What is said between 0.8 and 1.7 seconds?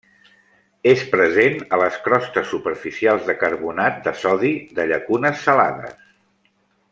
És present